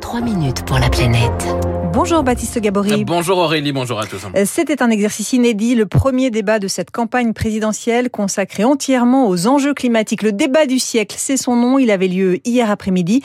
[0.00, 1.46] 3 minutes pour la planète.
[1.92, 3.04] Bonjour Baptiste Gabory.
[3.04, 4.20] Bonjour Aurélie, bonjour à tous.
[4.36, 9.46] Euh, C'était un exercice inédit, le premier débat de cette campagne présidentielle consacré entièrement aux
[9.46, 10.22] enjeux climatiques.
[10.22, 13.22] Le débat du siècle, c'est son nom, il avait lieu hier après-midi.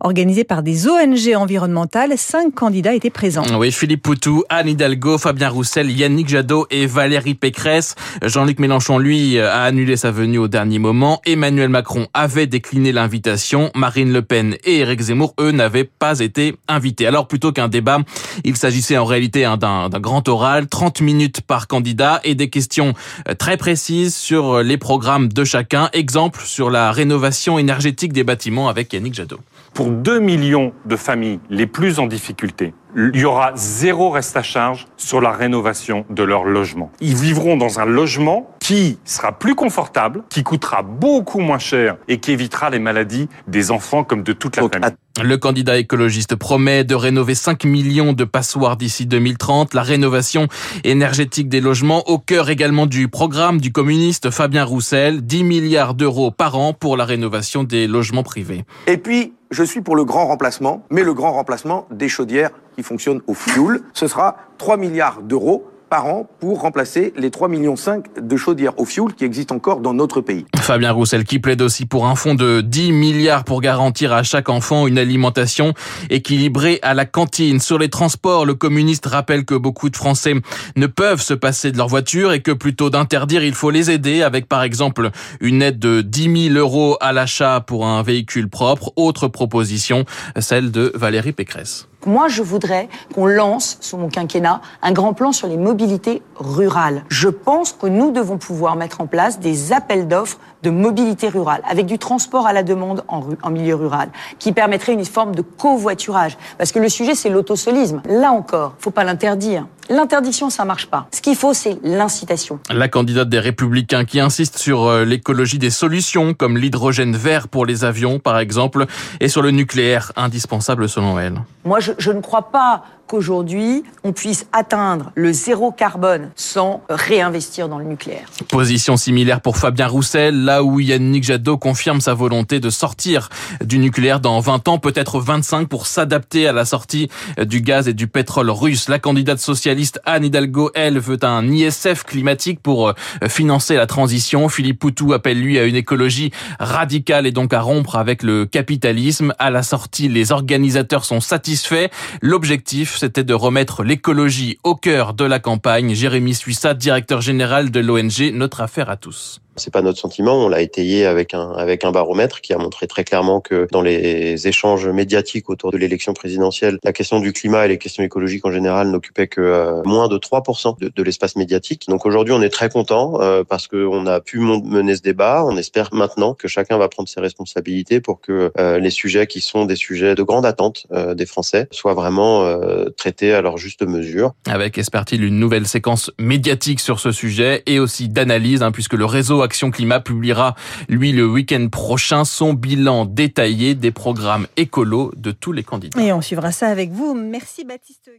[0.00, 3.44] Organisé par des ONG environnementales, cinq candidats étaient présents.
[3.58, 7.94] Oui, Philippe Poutou, Anne Hidalgo, Fabien Roussel, Yannick Jadot et Valérie Pécresse.
[8.22, 11.20] Jean-Luc Mélenchon, lui, a annulé sa venue au dernier moment.
[11.24, 13.70] Emmanuel Macron avait décliné l'invitation.
[13.74, 17.06] Marine Le Pen et Éric Zemmour, eux, n'avaient pas été invités.
[17.06, 18.00] Alors, plutôt qu'un débat,
[18.44, 22.94] il s'agissait en réalité hein, d'un grand oral, 30 minutes par candidat et des questions
[23.28, 25.88] euh, très précises sur les programmes de chacun.
[25.92, 29.40] Exemple sur la rénovation énergétique des bâtiments avec Yannick Jadot.
[29.72, 34.42] Pour 2 millions de familles les plus en difficulté, il y aura zéro reste à
[34.42, 36.92] charge sur la rénovation de leur logement.
[37.00, 42.18] Ils vivront dans un logement qui sera plus confortable, qui coûtera beaucoup moins cher et
[42.18, 44.96] qui évitera les maladies des enfants comme de toute la famille.
[45.22, 49.74] Le candidat écologiste promet de rénover 5 millions de passoires d'ici 2030.
[49.74, 50.48] La rénovation
[50.82, 55.22] énergétique des logements au cœur également du programme du communiste Fabien Roussel.
[55.22, 58.64] 10 milliards d'euros par an pour la rénovation des logements privés.
[58.88, 62.82] Et puis, je suis pour le grand remplacement, mais le grand remplacement des chaudières qui
[62.82, 63.82] fonctionnent au fioul.
[63.92, 67.76] Ce sera 3 milliards d'euros par an pour remplacer les 3,5 millions
[68.20, 70.44] de chaudières au fioul qui existent encore dans notre pays.
[70.56, 74.48] Fabien Roussel qui plaide aussi pour un fonds de 10 milliards pour garantir à chaque
[74.48, 75.72] enfant une alimentation
[76.10, 77.60] équilibrée à la cantine.
[77.60, 80.34] Sur les transports, le communiste rappelle que beaucoup de Français
[80.74, 84.22] ne peuvent se passer de leur voiture et que plutôt d'interdire, il faut les aider
[84.22, 88.92] avec par exemple une aide de 10 000 euros à l'achat pour un véhicule propre.
[88.96, 90.06] Autre proposition,
[90.40, 91.86] celle de Valérie Pécresse.
[92.06, 97.02] Moi, je voudrais qu'on lance, sous mon quinquennat, un grand plan sur les mobilités rurales.
[97.08, 101.62] Je pense que nous devons pouvoir mettre en place des appels d'offres de mobilité rurale,
[101.68, 106.36] avec du transport à la demande en, milieu rural, qui permettrait une forme de covoiturage.
[106.58, 108.02] Parce que le sujet, c'est l'autosolisme.
[108.08, 109.66] Là encore, faut pas l'interdire.
[109.88, 111.06] L'interdiction, ça marche pas.
[111.12, 112.58] Ce qu'il faut, c'est l'incitation.
[112.70, 117.66] La candidate des Républicains qui insiste sur euh, l'écologie des solutions, comme l'hydrogène vert pour
[117.66, 118.86] les avions, par exemple,
[119.20, 121.42] et sur le nucléaire, indispensable selon elle.
[121.64, 127.68] Moi, je, je ne crois pas qu'aujourd'hui, on puisse atteindre le zéro carbone sans réinvestir
[127.68, 128.28] dans le nucléaire.
[128.48, 133.28] Position similaire pour Fabien Roussel, là où Yannick Jadot confirme sa volonté de sortir
[133.64, 137.94] du nucléaire dans 20 ans, peut-être 25, pour s'adapter à la sortie du gaz et
[137.94, 138.88] du pétrole russe.
[138.88, 142.92] La candidate socialiste Anne Hidalgo, elle, veut un ISF climatique pour euh,
[143.28, 144.48] financer la transition.
[144.48, 149.34] Philippe Poutou appelle lui à une écologie radicale et donc à rompre avec le capitalisme.
[149.38, 151.88] À la sortie, les organisateurs sont satisfaits.
[152.20, 155.94] L'objectif c'était de remettre l'écologie au cœur de la campagne.
[155.94, 159.40] Jérémy Suissat, directeur général de l'ONG Notre Affaire à tous.
[159.56, 160.34] C'est pas notre sentiment.
[160.34, 163.82] On l'a étayé avec un avec un baromètre qui a montré très clairement que dans
[163.82, 168.44] les échanges médiatiques autour de l'élection présidentielle, la question du climat et les questions écologiques
[168.44, 171.86] en général n'occupaient que euh, moins de 3% de, de l'espace médiatique.
[171.88, 175.44] Donc aujourd'hui, on est très content euh, parce que on a pu mener ce débat.
[175.44, 179.40] On espère maintenant que chacun va prendre ses responsabilités pour que euh, les sujets qui
[179.40, 183.56] sont des sujets de grande attente euh, des Français soient vraiment euh, traités à leur
[183.56, 184.32] juste mesure.
[184.46, 189.04] Avec, espère-t-il, une nouvelle séquence médiatique sur ce sujet et aussi d'analyse, hein, puisque le
[189.04, 190.56] réseau Action Climat publiera,
[190.88, 196.02] lui, le week-end prochain, son bilan détaillé des programmes écolos de tous les candidats.
[196.02, 197.14] Et on suivra ça avec vous.
[197.14, 198.10] Merci Baptiste.